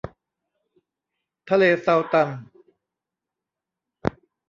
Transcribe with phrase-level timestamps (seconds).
[1.49, 2.29] ทะเลซัลตัน